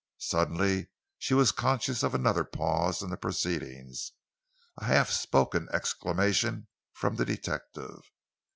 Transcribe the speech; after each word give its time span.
Suddenly 0.17 0.89
she 1.19 1.35
was 1.35 1.51
conscious 1.51 2.01
of 2.01 2.15
another 2.15 2.43
pause 2.43 3.03
in 3.03 3.11
the 3.11 3.17
proceedings, 3.17 4.13
a 4.77 4.85
half 4.85 5.11
spoken 5.11 5.69
exclamation 5.71 6.67
from 6.91 7.17
the 7.17 7.25
detective. 7.25 8.09